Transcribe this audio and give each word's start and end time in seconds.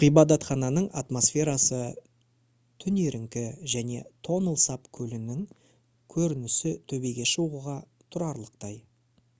ғибадатхананың 0.00 0.88
атмосферасы 1.02 1.78
түнеріңкі 2.84 3.44
және 3.76 4.02
тонл 4.30 4.60
сап 4.66 4.92
көлінің 5.00 5.40
көрінісі 6.18 6.76
төбеге 6.94 7.30
шығуға 7.34 7.80
тұрарлықтай 8.12 8.80